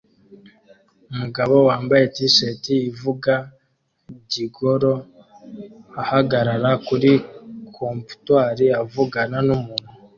[1.11, 3.33] Umugabo wambaye t-shirt ivuga
[4.31, 4.93] "Gigolo"
[6.01, 7.11] ahagarara kuri
[7.75, 9.89] comptoire avugana numuntu